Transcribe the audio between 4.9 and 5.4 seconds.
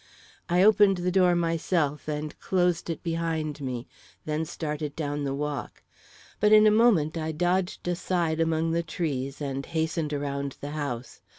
down the